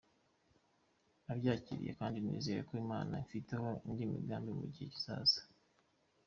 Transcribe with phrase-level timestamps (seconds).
[1.25, 5.41] Nabyakiriye kandi nizeye ko Imana imfiteho indi migambi mu gihe kizaza.